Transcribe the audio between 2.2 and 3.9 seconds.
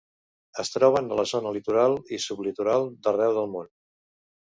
sublitoral d'arreu del món.